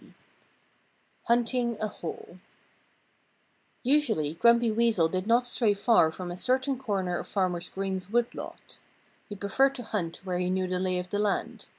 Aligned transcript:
IV 0.01 0.15
HUNTING 1.25 1.77
A 1.79 1.87
HOLE 1.87 2.37
Usually 3.83 4.33
Grumpy 4.33 4.71
Weasel 4.71 5.07
did 5.09 5.27
not 5.27 5.47
stray 5.47 5.75
far 5.75 6.11
from 6.11 6.31
a 6.31 6.37
certain 6.37 6.79
corner 6.79 7.19
of 7.19 7.27
Farmer 7.27 7.61
Green's 7.71 8.09
wood 8.09 8.33
lot. 8.33 8.79
He 9.29 9.35
preferred 9.35 9.75
to 9.75 9.83
hunt 9.83 10.19
where 10.23 10.39
he 10.39 10.49
knew 10.49 10.65
the 10.65 10.79
lay 10.79 10.97
of 10.97 11.11
the 11.11 11.19
land. 11.19 11.67